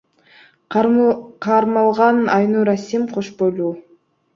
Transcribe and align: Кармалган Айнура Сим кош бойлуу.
Кармалган 1.43 2.17
Айнура 2.41 2.77
Сим 2.89 3.03
кош 3.15 3.27
бойлуу. 3.41 3.73